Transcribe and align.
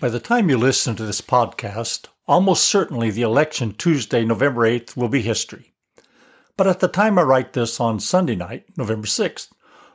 By 0.00 0.08
the 0.08 0.18
time 0.18 0.48
you 0.48 0.56
listen 0.56 0.96
to 0.96 1.04
this 1.04 1.20
podcast, 1.20 2.06
almost 2.26 2.64
certainly 2.64 3.10
the 3.10 3.20
election 3.20 3.74
Tuesday, 3.74 4.24
November 4.24 4.62
8th 4.62 4.96
will 4.96 5.10
be 5.10 5.20
history. 5.20 5.74
But 6.56 6.66
at 6.66 6.80
the 6.80 6.88
time 6.88 7.18
I 7.18 7.22
write 7.22 7.52
this 7.52 7.78
on 7.78 8.00
Sunday 8.00 8.34
night, 8.34 8.64
November 8.78 9.06
6th, 9.06 9.50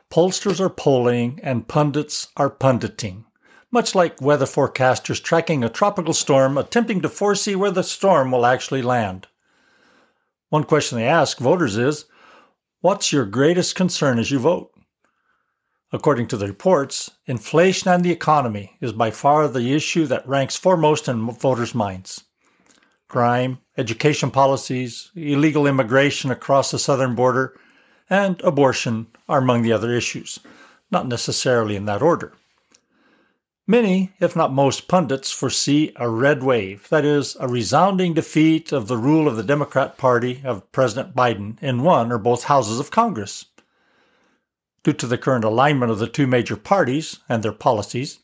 pollsters 0.08 0.60
are 0.60 0.70
polling 0.70 1.40
and 1.42 1.66
pundits 1.66 2.28
are 2.36 2.50
punditing, 2.50 3.24
much 3.72 3.96
like 3.96 4.22
weather 4.22 4.46
forecasters 4.46 5.20
tracking 5.20 5.64
a 5.64 5.68
tropical 5.68 6.14
storm 6.14 6.56
attempting 6.56 7.02
to 7.02 7.08
foresee 7.08 7.56
where 7.56 7.72
the 7.72 7.82
storm 7.82 8.30
will 8.30 8.46
actually 8.46 8.82
land. 8.82 9.26
One 10.50 10.62
question 10.62 10.98
they 10.98 11.08
ask 11.08 11.38
voters 11.38 11.76
is 11.76 12.04
What's 12.80 13.10
your 13.10 13.26
greatest 13.26 13.74
concern 13.74 14.20
as 14.20 14.30
you 14.30 14.38
vote? 14.38 14.70
According 15.92 16.26
to 16.28 16.36
the 16.36 16.48
reports, 16.48 17.12
inflation 17.26 17.90
and 17.90 18.04
the 18.04 18.10
economy 18.10 18.76
is 18.80 18.92
by 18.92 19.12
far 19.12 19.46
the 19.46 19.72
issue 19.72 20.04
that 20.06 20.26
ranks 20.26 20.56
foremost 20.56 21.06
in 21.06 21.30
voters' 21.30 21.76
minds. 21.76 22.24
Crime, 23.06 23.58
education 23.78 24.32
policies, 24.32 25.12
illegal 25.14 25.64
immigration 25.64 26.32
across 26.32 26.72
the 26.72 26.78
southern 26.80 27.14
border, 27.14 27.56
and 28.10 28.40
abortion 28.40 29.06
are 29.28 29.38
among 29.38 29.62
the 29.62 29.72
other 29.72 29.92
issues, 29.92 30.40
not 30.90 31.06
necessarily 31.06 31.76
in 31.76 31.84
that 31.84 32.02
order. 32.02 32.32
Many, 33.68 34.12
if 34.18 34.34
not 34.34 34.52
most, 34.52 34.88
pundits 34.88 35.30
foresee 35.30 35.92
a 35.96 36.08
red 36.08 36.42
wave, 36.42 36.88
that 36.88 37.04
is, 37.04 37.36
a 37.38 37.46
resounding 37.46 38.12
defeat 38.12 38.72
of 38.72 38.88
the 38.88 38.96
rule 38.96 39.28
of 39.28 39.36
the 39.36 39.44
Democrat 39.44 39.98
Party 39.98 40.42
of 40.44 40.70
President 40.72 41.14
Biden 41.14 41.62
in 41.62 41.84
one 41.84 42.10
or 42.10 42.18
both 42.18 42.44
houses 42.44 42.80
of 42.80 42.90
Congress. 42.90 43.46
Due 44.86 44.92
to 44.92 45.08
the 45.08 45.18
current 45.18 45.42
alignment 45.42 45.90
of 45.90 45.98
the 45.98 46.06
two 46.06 46.28
major 46.28 46.54
parties 46.54 47.18
and 47.28 47.42
their 47.42 47.50
policies, 47.50 48.20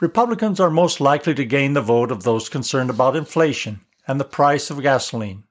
Republicans 0.00 0.58
are 0.58 0.70
most 0.70 0.98
likely 0.98 1.34
to 1.34 1.44
gain 1.44 1.74
the 1.74 1.82
vote 1.82 2.10
of 2.10 2.22
those 2.22 2.48
concerned 2.48 2.88
about 2.88 3.14
inflation 3.14 3.80
and 4.08 4.18
the 4.18 4.24
price 4.24 4.70
of 4.70 4.80
gasoline, 4.80 5.44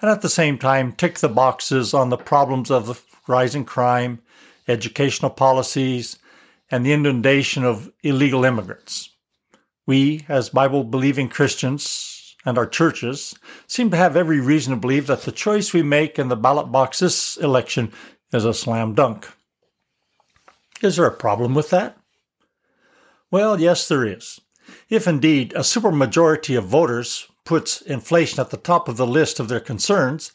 and 0.00 0.10
at 0.10 0.22
the 0.22 0.28
same 0.30 0.56
time 0.56 0.92
tick 0.92 1.18
the 1.18 1.28
boxes 1.28 1.92
on 1.92 2.08
the 2.08 2.16
problems 2.16 2.70
of 2.70 2.86
the 2.86 2.98
rising 3.28 3.62
crime, 3.62 4.22
educational 4.66 5.30
policies, 5.30 6.18
and 6.70 6.86
the 6.86 6.94
inundation 6.94 7.62
of 7.62 7.92
illegal 8.02 8.46
immigrants. 8.46 9.10
We, 9.86 10.24
as 10.30 10.48
Bible 10.48 10.82
believing 10.82 11.28
Christians 11.28 12.34
and 12.46 12.56
our 12.56 12.66
churches, 12.66 13.34
seem 13.66 13.90
to 13.90 13.98
have 13.98 14.16
every 14.16 14.40
reason 14.40 14.72
to 14.72 14.80
believe 14.80 15.08
that 15.08 15.24
the 15.24 15.30
choice 15.30 15.74
we 15.74 15.82
make 15.82 16.18
in 16.18 16.28
the 16.28 16.36
ballot 16.36 16.72
box 16.72 17.00
this 17.00 17.36
election 17.36 17.92
is 18.32 18.46
a 18.46 18.54
slam 18.54 18.94
dunk. 18.94 19.28
Is 20.82 20.96
there 20.96 21.06
a 21.06 21.12
problem 21.14 21.54
with 21.54 21.70
that? 21.70 21.98
Well, 23.30 23.60
yes, 23.60 23.86
there 23.86 24.04
is. 24.04 24.40
If 24.88 25.06
indeed 25.06 25.52
a 25.52 25.60
supermajority 25.60 26.56
of 26.56 26.64
voters 26.64 27.28
puts 27.44 27.82
inflation 27.82 28.40
at 28.40 28.50
the 28.50 28.56
top 28.56 28.88
of 28.88 28.96
the 28.96 29.06
list 29.06 29.40
of 29.40 29.48
their 29.48 29.60
concerns, 29.60 30.32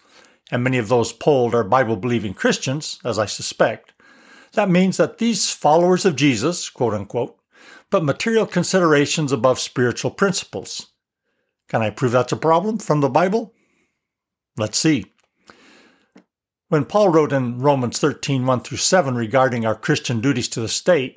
and 0.52 0.64
many 0.64 0.78
of 0.78 0.88
those 0.88 1.14
polled 1.14 1.56
are 1.56 1.64
Bible 1.64 1.96
believing 1.96 2.34
Christians, 2.34 3.00
as 3.04 3.18
I 3.18 3.26
suspect, 3.26 3.94
that 4.54 4.70
means 4.70 4.98
that 4.98 5.18
these 5.18 5.50
followers 5.50 6.06
of 6.06 6.16
Jesus, 6.16 6.70
quote 6.70 6.94
unquote, 6.94 7.38
put 7.90 8.04
material 8.04 8.46
considerations 8.46 9.32
above 9.32 9.59
spiritual 9.59 10.12
principles. 10.12 10.88
Can 11.70 11.82
I 11.82 11.90
prove 11.90 12.12
that's 12.12 12.32
a 12.32 12.38
problem 12.38 12.78
from 12.78 13.02
the 13.02 13.09
Bible? 13.09 13.54
Let's 14.58 14.78
see. 14.78 15.06
When 16.68 16.86
Paul 16.86 17.10
wrote 17.10 17.32
in 17.32 17.60
Romans 17.60 18.00
13, 18.00 18.44
1 18.44 18.60
through 18.62 18.80
7 18.80 19.14
regarding 19.14 19.66
our 19.66 19.76
Christian 19.76 20.20
duties 20.20 20.48
to 20.50 20.62
the 20.62 20.68
state, 20.68 21.16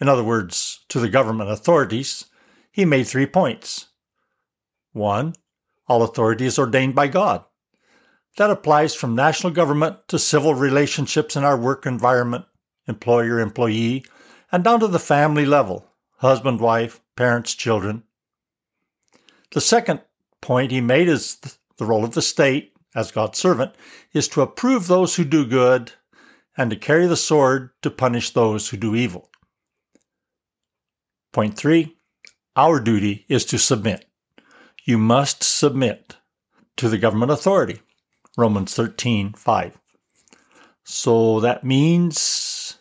in 0.00 0.08
other 0.08 0.22
words, 0.22 0.84
to 0.88 1.00
the 1.00 1.08
government 1.08 1.50
authorities, 1.50 2.26
he 2.70 2.84
made 2.84 3.08
three 3.08 3.26
points. 3.26 3.86
One, 4.92 5.34
all 5.88 6.02
authority 6.02 6.46
is 6.46 6.60
ordained 6.60 6.94
by 6.94 7.08
God. 7.08 7.44
That 8.36 8.50
applies 8.50 8.94
from 8.94 9.16
national 9.16 9.52
government 9.52 10.06
to 10.08 10.18
civil 10.18 10.54
relationships 10.54 11.34
in 11.34 11.42
our 11.42 11.56
work 11.56 11.84
environment, 11.84 12.44
employer 12.86 13.40
employee, 13.40 14.04
and 14.52 14.62
down 14.62 14.78
to 14.80 14.86
the 14.86 15.00
family 15.00 15.44
level 15.44 15.88
husband, 16.18 16.60
wife, 16.60 17.00
parents, 17.16 17.52
children. 17.52 18.04
The 19.50 19.60
second 19.60 20.02
point 20.40 20.70
he 20.70 20.80
made 20.80 21.08
is 21.08 21.38
the 21.78 21.84
role 21.84 22.04
of 22.04 22.14
the 22.14 22.22
state 22.22 22.71
as 22.94 23.10
God's 23.10 23.38
servant, 23.38 23.74
is 24.12 24.28
to 24.28 24.42
approve 24.42 24.86
those 24.86 25.16
who 25.16 25.24
do 25.24 25.46
good 25.46 25.92
and 26.56 26.70
to 26.70 26.76
carry 26.76 27.06
the 27.06 27.16
sword 27.16 27.70
to 27.82 27.90
punish 27.90 28.30
those 28.30 28.68
who 28.68 28.76
do 28.76 28.94
evil. 28.94 29.30
Point 31.32 31.56
three, 31.56 31.96
our 32.56 32.78
duty 32.80 33.24
is 33.28 33.44
to 33.46 33.58
submit. 33.58 34.04
You 34.84 34.98
must 34.98 35.42
submit 35.42 36.16
to 36.76 36.88
the 36.88 36.98
government 36.98 37.32
authority. 37.32 37.80
Romans 38.36 38.74
13, 38.74 39.32
5. 39.34 39.78
So 40.84 41.40
that 41.40 41.64
means 41.64 42.78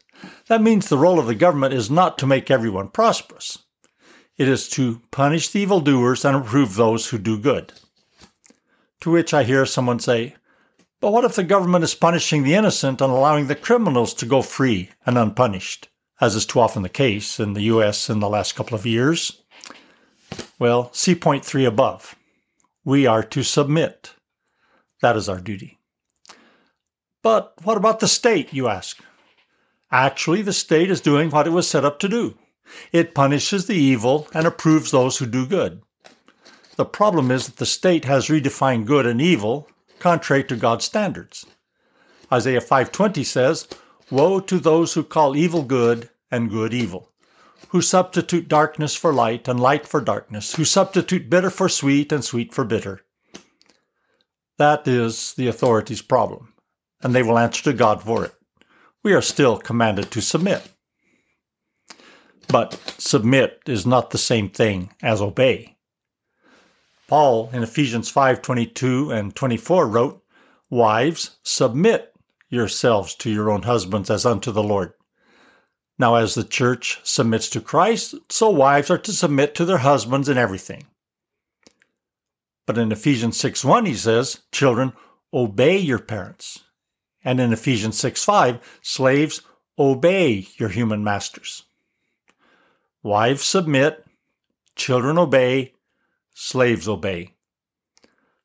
that 0.47 0.61
means 0.61 0.87
the 0.87 0.97
role 0.97 1.19
of 1.19 1.27
the 1.27 1.35
government 1.35 1.73
is 1.73 1.89
not 1.89 2.17
to 2.17 2.27
make 2.27 2.51
everyone 2.51 2.89
prosperous. 2.89 3.59
It 4.37 4.47
is 4.47 4.67
to 4.69 5.01
punish 5.11 5.49
the 5.49 5.61
evildoers 5.61 6.25
and 6.25 6.35
approve 6.35 6.75
those 6.75 7.07
who 7.07 7.17
do 7.17 7.37
good. 7.37 7.73
To 9.01 9.09
which 9.09 9.33
I 9.33 9.43
hear 9.43 9.65
someone 9.65 9.99
say, 9.99 10.35
But 10.99 11.11
what 11.11 11.25
if 11.25 11.35
the 11.35 11.43
government 11.43 11.83
is 11.83 11.95
punishing 11.95 12.43
the 12.43 12.53
innocent 12.53 13.01
and 13.01 13.11
allowing 13.11 13.47
the 13.47 13.55
criminals 13.55 14.13
to 14.15 14.27
go 14.27 14.43
free 14.43 14.91
and 15.07 15.17
unpunished, 15.17 15.89
as 16.19 16.35
is 16.35 16.45
too 16.45 16.59
often 16.59 16.83
the 16.83 16.89
case 16.89 17.39
in 17.39 17.53
the 17.53 17.63
U.S. 17.63 18.11
in 18.11 18.19
the 18.19 18.29
last 18.29 18.55
couple 18.55 18.75
of 18.75 18.85
years? 18.85 19.41
Well, 20.59 20.93
see 20.93 21.15
point 21.15 21.43
three 21.43 21.65
above. 21.65 22.15
We 22.85 23.07
are 23.07 23.23
to 23.23 23.41
submit. 23.41 24.13
That 25.01 25.17
is 25.17 25.27
our 25.27 25.39
duty. 25.39 25.79
But 27.23 27.53
what 27.63 27.77
about 27.77 28.01
the 28.01 28.07
state, 28.07 28.53
you 28.53 28.67
ask? 28.67 29.03
Actually, 29.91 30.43
the 30.43 30.53
state 30.53 30.91
is 30.91 31.01
doing 31.01 31.31
what 31.31 31.47
it 31.47 31.51
was 31.51 31.67
set 31.67 31.85
up 31.85 31.97
to 31.99 32.07
do. 32.07 32.37
It 32.91 33.15
punishes 33.15 33.65
the 33.65 33.75
evil 33.75 34.27
and 34.33 34.45
approves 34.45 34.91
those 34.91 35.17
who 35.17 35.25
do 35.25 35.47
good. 35.47 35.81
The 36.81 36.85
problem 36.85 37.29
is 37.29 37.45
that 37.45 37.57
the 37.57 37.67
state 37.67 38.05
has 38.05 38.27
redefined 38.27 38.85
good 38.85 39.05
and 39.05 39.21
evil 39.21 39.69
contrary 39.99 40.43
to 40.45 40.55
God's 40.55 40.83
standards. 40.83 41.45
Isaiah 42.33 42.59
5:20 42.59 43.23
says, 43.23 43.67
"Woe 44.09 44.39
to 44.39 44.57
those 44.57 44.95
who 44.95 45.03
call 45.03 45.35
evil 45.35 45.61
good 45.61 46.09
and 46.31 46.49
good 46.49 46.73
evil, 46.73 47.11
who 47.67 47.83
substitute 47.83 48.47
darkness 48.47 48.95
for 48.95 49.13
light 49.13 49.47
and 49.47 49.59
light 49.59 49.85
for 49.85 50.01
darkness, 50.01 50.55
who 50.55 50.65
substitute 50.65 51.29
bitter 51.29 51.51
for 51.51 51.69
sweet 51.69 52.11
and 52.11 52.25
sweet 52.25 52.51
for 52.51 52.63
bitter." 52.63 53.05
That 54.57 54.87
is 54.87 55.35
the 55.35 55.47
authority's 55.47 56.01
problem, 56.01 56.55
and 57.03 57.13
they 57.13 57.21
will 57.21 57.37
answer 57.37 57.61
to 57.65 57.73
God 57.73 58.01
for 58.01 58.25
it. 58.25 58.33
We 59.03 59.13
are 59.13 59.21
still 59.21 59.59
commanded 59.59 60.09
to 60.09 60.19
submit. 60.19 60.63
But 62.47 62.95
submit 62.97 63.61
is 63.67 63.85
not 63.85 64.09
the 64.09 64.17
same 64.17 64.49
thing 64.49 64.95
as 65.03 65.21
obey. 65.21 65.77
Paul 67.11 67.49
in 67.51 67.61
Ephesians 67.61 68.09
5:22 68.09 69.11
and 69.11 69.35
24 69.35 69.85
wrote, 69.85 70.23
"Wives, 70.69 71.31
submit 71.43 72.15
yourselves 72.47 73.15
to 73.15 73.29
your 73.29 73.51
own 73.51 73.63
husbands 73.63 74.09
as 74.09 74.25
unto 74.25 74.49
the 74.49 74.63
Lord." 74.63 74.93
Now 75.99 76.15
as 76.15 76.35
the 76.35 76.45
church 76.45 77.01
submits 77.03 77.49
to 77.49 77.59
Christ, 77.59 78.15
so 78.29 78.49
wives 78.49 78.89
are 78.89 78.97
to 78.99 79.11
submit 79.11 79.55
to 79.55 79.65
their 79.65 79.79
husbands 79.79 80.29
in 80.29 80.37
everything. 80.37 80.87
But 82.65 82.77
in 82.77 82.93
Ephesians 82.93 83.35
6:1 83.35 83.85
he 83.85 83.95
says, 83.95 84.39
"Children, 84.53 84.93
obey 85.33 85.79
your 85.79 85.99
parents." 85.99 86.59
And 87.25 87.41
in 87.41 87.51
Ephesians 87.51 87.99
6:5, 87.99 88.61
slaves, 88.81 89.41
obey 89.77 90.47
your 90.55 90.69
human 90.69 91.03
masters. 91.03 91.63
Wives 93.03 93.43
submit, 93.43 94.05
children 94.77 95.17
obey, 95.17 95.73
slaves 96.33 96.87
obey. 96.87 97.35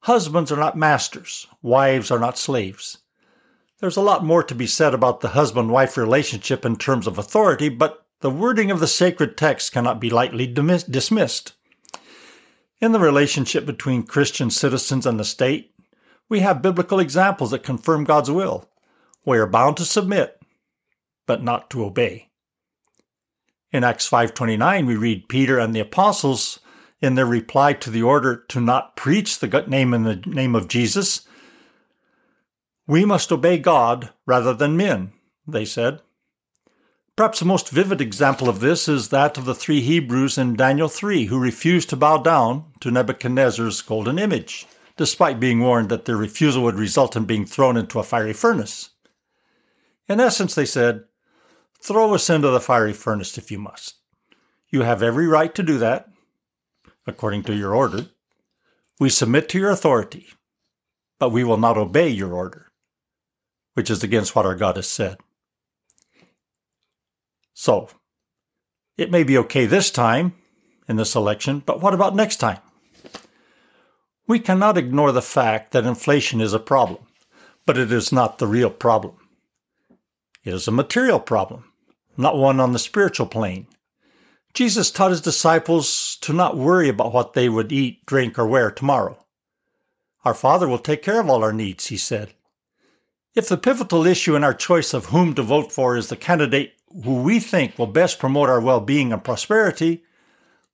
Husbands 0.01 0.53
are 0.53 0.57
not 0.57 0.77
masters, 0.77 1.47
wives 1.63 2.11
are 2.11 2.19
not 2.19 2.39
slaves. 2.39 2.99
There's 3.81 3.97
a 3.97 4.03
lot 4.03 4.25
more 4.25 4.43
to 4.43 4.55
be 4.55 4.67
said 4.67 4.95
about 4.95 5.21
the 5.21 5.29
husband 5.29 5.71
wife 5.71 5.97
relationship 5.97 6.65
in 6.65 6.77
terms 6.77 7.07
of 7.07 7.19
authority, 7.19 7.69
but 7.69 8.07
the 8.21 8.31
wording 8.31 8.71
of 8.71 8.81
the 8.81 8.87
sacred 8.87 9.37
text 9.37 9.73
cannot 9.73 10.01
be 10.01 10.09
lightly 10.09 10.47
dismissed. 10.47 11.53
In 12.81 12.93
the 12.93 13.01
relationship 13.01 13.67
between 13.67 14.03
Christian 14.03 14.51
citizens 14.51 15.07
and 15.07 15.21
the 15.21 15.25
state, 15.25 15.75
we 16.29 16.41
have 16.41 16.63
biblical 16.63 16.99
examples 16.99 17.51
that 17.51 17.63
confirm 17.63 18.05
God's 18.05 18.31
will. 18.31 18.69
We 19.25 19.39
are 19.39 19.47
bound 19.47 19.77
to 19.79 19.85
submit, 19.85 20.41
but 21.27 21.43
not 21.43 21.69
to 21.71 21.85
obey. 21.85 22.31
In 23.73 23.85
Acts 23.85 24.09
5:29 24.09 24.87
we 24.87 24.97
read 24.97 25.29
Peter 25.29 25.59
and 25.59 25.75
the 25.75 25.81
apostles 25.81 26.61
in 27.01 27.15
their 27.15 27.27
reply 27.27 27.73
to 27.75 27.91
the 27.91 28.03
order 28.03 28.37
to 28.49 28.61
not 28.61 28.97
preach 28.97 29.39
the 29.39 29.65
name 29.67 29.93
in 29.93 30.05
the 30.05 30.17
name 30.27 30.55
of 30.55 30.69
Jesus, 30.69 31.27
we 32.87 33.05
must 33.05 33.33
obey 33.33 33.59
God 33.59 34.11
rather 34.27 34.55
than 34.55 34.77
men, 34.77 35.13
they 35.47 35.65
said. 35.65 36.01
Perhaps 37.17 37.39
the 37.39 37.47
most 37.47 37.71
vivid 37.71 38.01
example 38.01 38.49
of 38.49 38.61
this 38.61 38.89
is 38.89 39.09
that 39.09 39.39
of 39.39 39.47
the 39.47 39.55
three 39.55 39.81
Hebrews 39.81 40.37
in 40.37 40.55
Daniel 40.55 40.89
3 40.89 41.25
who 41.25 41.39
refused 41.39 41.89
to 41.91 41.97
bow 41.97 42.19
down 42.19 42.67
to 42.81 42.91
Nebuchadnezzar's 42.91 43.81
golden 43.81 44.19
image, 44.19 44.67
despite 44.97 45.41
being 45.41 45.61
warned 45.61 45.89
that 45.89 46.05
their 46.05 46.17
refusal 46.17 46.63
would 46.63 46.79
result 46.79 47.17
in 47.17 47.25
being 47.25 47.47
thrown 47.47 47.77
into 47.77 47.99
a 47.99 48.03
fiery 48.03 48.35
furnace. 48.35 48.91
In 50.09 50.21
essence, 50.21 50.55
they 50.55 50.67
said, 50.67 51.05
Throw 51.81 52.15
us 52.15 52.31
into 52.31 52.49
the 52.51 52.61
fiery 52.61 52.93
furnace 52.93 53.39
if 53.39 53.51
you 53.51 53.59
must. 53.59 53.95
You 54.69 54.83
have 54.83 55.03
every 55.03 55.27
right 55.27 55.55
to 55.55 55.63
do 55.63 55.79
that, 55.79 56.09
according 57.07 57.45
to 57.45 57.55
your 57.55 57.75
order. 57.75 58.07
We 58.99 59.11
submit 59.11 59.49
to 59.51 59.59
your 59.59 59.71
authority, 59.71 60.27
but 61.19 61.31
we 61.31 61.45
will 61.45 61.59
not 61.59 61.79
obey 61.79 62.09
your 62.09 62.33
order, 62.33 62.73
which 63.75 63.91
is 63.91 64.03
against 64.03 64.35
what 64.35 64.47
our 64.47 64.55
God 64.55 64.77
has 64.77 64.89
said. 64.89 65.19
So, 67.55 67.89
it 68.97 69.11
may 69.11 69.25
be 69.25 69.39
okay 69.39 69.67
this 69.67 69.91
time 69.91 70.35
in 70.89 70.97
this 70.97 71.15
election, 71.15 71.63
but 71.65 71.81
what 71.81 71.95
about 71.95 72.15
next 72.15 72.37
time? 72.37 72.59
We 74.27 74.41
cannot 74.41 74.79
ignore 74.79 75.13
the 75.13 75.23
fact 75.23 75.73
that 75.73 75.87
inflation 75.87 76.41
is 76.41 76.53
a 76.53 76.59
problem, 76.59 77.07
but 77.65 77.79
it 77.79 77.93
is 77.93 78.13
not 78.13 78.39
the 78.39 78.47
real 78.47 78.71
problem. 78.71 79.17
It 80.45 80.55
is 80.55 80.67
a 80.67 80.73
material 80.73 81.21
problem, 81.21 81.65
not 82.17 82.37
one 82.37 82.61
on 82.61 82.73
the 82.73 82.79
spiritual 82.79 83.27
plane. 83.27 83.67
Jesus 84.57 84.91
taught 84.91 85.11
his 85.11 85.21
disciples 85.21 86.17
to 86.23 86.33
not 86.33 86.57
worry 86.57 86.89
about 86.89 87.13
what 87.13 87.35
they 87.35 87.47
would 87.47 87.71
eat, 87.73 88.07
drink, 88.07 88.39
or 88.39 88.47
wear 88.47 88.71
tomorrow. 88.71 89.23
Our 90.25 90.33
Father 90.33 90.67
will 90.67 90.79
take 90.79 91.03
care 91.03 91.21
of 91.21 91.29
all 91.29 91.45
our 91.45 91.53
needs, 91.53 91.89
he 91.89 91.99
said. 91.99 92.33
If 93.35 93.51
the 93.51 93.59
pivotal 93.59 94.07
issue 94.07 94.35
in 94.35 94.43
our 94.43 94.55
choice 94.55 94.95
of 94.95 95.05
whom 95.05 95.35
to 95.35 95.43
vote 95.43 95.73
for 95.73 95.95
is 95.95 96.09
the 96.09 96.17
candidate 96.17 96.73
who 97.05 97.21
we 97.21 97.39
think 97.39 97.79
will 97.79 97.87
best 97.87 98.19
promote 98.19 98.49
our 98.49 98.63
well 98.63 98.81
being 98.81 99.13
and 99.13 99.23
prosperity, 99.23 100.05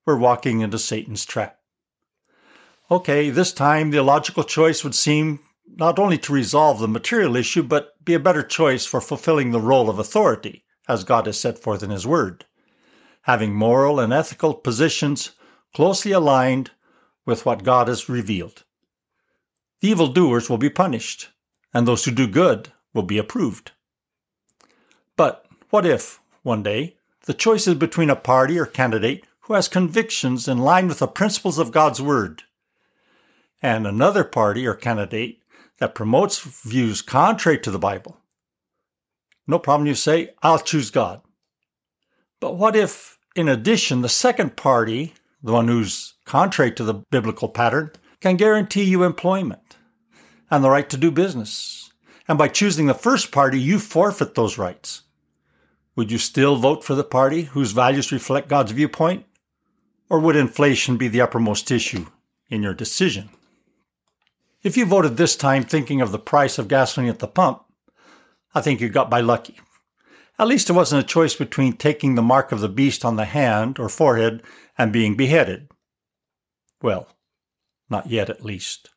we're 0.06 0.14
walking 0.14 0.60
into 0.60 0.78
Satan's 0.78 1.26
trap. 1.26 1.58
Okay, 2.88 3.30
this 3.30 3.52
time 3.52 3.90
the 3.90 4.00
logical 4.04 4.44
choice 4.44 4.84
would 4.84 4.94
seem 4.94 5.40
not 5.66 5.98
only 5.98 6.18
to 6.18 6.32
resolve 6.32 6.78
the 6.78 6.86
material 6.86 7.34
issue, 7.34 7.64
but 7.64 7.96
be 8.04 8.14
a 8.14 8.20
better 8.20 8.44
choice 8.44 8.86
for 8.86 9.00
fulfilling 9.00 9.50
the 9.50 9.60
role 9.60 9.90
of 9.90 9.98
authority, 9.98 10.62
as 10.86 11.02
God 11.02 11.26
has 11.26 11.40
set 11.40 11.58
forth 11.58 11.82
in 11.82 11.90
His 11.90 12.06
Word 12.06 12.44
having 13.22 13.54
moral 13.54 14.00
and 14.00 14.12
ethical 14.12 14.54
positions 14.54 15.32
closely 15.74 16.12
aligned 16.12 16.70
with 17.24 17.46
what 17.46 17.64
God 17.64 17.88
has 17.88 18.08
revealed. 18.08 18.64
The 19.80 19.88
evildoers 19.88 20.50
will 20.50 20.58
be 20.58 20.70
punished, 20.70 21.28
and 21.72 21.86
those 21.86 22.04
who 22.04 22.10
do 22.10 22.26
good 22.26 22.72
will 22.92 23.02
be 23.02 23.18
approved. 23.18 23.72
But 25.16 25.46
what 25.70 25.86
if, 25.86 26.20
one 26.42 26.62
day, 26.62 26.96
the 27.24 27.34
choice 27.34 27.66
is 27.66 27.74
between 27.74 28.10
a 28.10 28.16
party 28.16 28.58
or 28.58 28.66
candidate 28.66 29.24
who 29.40 29.54
has 29.54 29.68
convictions 29.68 30.48
in 30.48 30.58
line 30.58 30.88
with 30.88 30.98
the 30.98 31.08
principles 31.08 31.58
of 31.58 31.72
God's 31.72 32.02
Word, 32.02 32.42
and 33.60 33.86
another 33.86 34.24
party 34.24 34.66
or 34.66 34.74
candidate 34.74 35.42
that 35.78 35.94
promotes 35.94 36.40
views 36.40 37.02
contrary 37.02 37.58
to 37.60 37.70
the 37.70 37.78
Bible? 37.78 38.18
No 39.46 39.58
problem, 39.58 39.86
you 39.86 39.94
say, 39.94 40.34
I'll 40.42 40.58
choose 40.58 40.90
God. 40.90 41.22
But 42.42 42.56
what 42.56 42.74
if, 42.74 43.20
in 43.36 43.48
addition, 43.48 44.00
the 44.00 44.08
second 44.08 44.56
party, 44.56 45.14
the 45.44 45.52
one 45.52 45.68
who's 45.68 46.14
contrary 46.24 46.72
to 46.72 46.82
the 46.82 46.94
biblical 46.94 47.48
pattern, 47.48 47.92
can 48.20 48.36
guarantee 48.36 48.82
you 48.82 49.04
employment 49.04 49.76
and 50.50 50.64
the 50.64 50.68
right 50.68 50.90
to 50.90 50.96
do 50.96 51.12
business? 51.12 51.92
And 52.26 52.36
by 52.36 52.48
choosing 52.48 52.86
the 52.86 52.94
first 52.94 53.30
party, 53.30 53.60
you 53.60 53.78
forfeit 53.78 54.34
those 54.34 54.58
rights. 54.58 55.02
Would 55.94 56.10
you 56.10 56.18
still 56.18 56.56
vote 56.56 56.82
for 56.82 56.96
the 56.96 57.04
party 57.04 57.42
whose 57.42 57.70
values 57.70 58.10
reflect 58.10 58.48
God's 58.48 58.72
viewpoint? 58.72 59.24
Or 60.10 60.18
would 60.18 60.34
inflation 60.34 60.96
be 60.96 61.06
the 61.06 61.20
uppermost 61.20 61.70
issue 61.70 62.06
in 62.50 62.60
your 62.60 62.74
decision? 62.74 63.30
If 64.64 64.76
you 64.76 64.84
voted 64.84 65.16
this 65.16 65.36
time 65.36 65.62
thinking 65.62 66.00
of 66.00 66.10
the 66.10 66.18
price 66.18 66.58
of 66.58 66.66
gasoline 66.66 67.08
at 67.08 67.20
the 67.20 67.28
pump, 67.28 67.62
I 68.52 68.62
think 68.62 68.80
you 68.80 68.88
got 68.88 69.10
by 69.10 69.20
lucky. 69.20 69.60
At 70.42 70.48
least 70.48 70.68
it 70.68 70.72
wasn't 70.72 71.04
a 71.04 71.06
choice 71.06 71.36
between 71.36 71.74
taking 71.74 72.16
the 72.16 72.20
mark 72.20 72.50
of 72.50 72.58
the 72.58 72.68
beast 72.68 73.04
on 73.04 73.14
the 73.14 73.26
hand 73.26 73.78
or 73.78 73.88
forehead 73.88 74.42
and 74.76 74.92
being 74.92 75.16
beheaded. 75.16 75.68
Well, 76.82 77.06
not 77.88 78.10
yet 78.10 78.28
at 78.28 78.44
least. 78.44 78.90